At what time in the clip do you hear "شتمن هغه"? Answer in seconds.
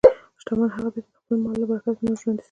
0.41-0.89